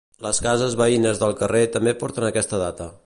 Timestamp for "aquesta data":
2.31-2.91